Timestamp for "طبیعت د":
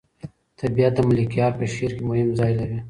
0.59-0.99